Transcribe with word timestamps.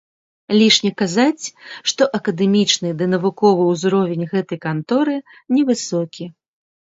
Лішне 0.59 0.91
казаць, 1.01 1.45
што 1.89 2.07
акадэмічны 2.19 2.89
ды 3.01 3.05
навуковы 3.13 3.63
ўзровень 3.73 4.25
гэтай 4.33 4.59
канторы 4.67 5.15
невысокі. 5.57 6.25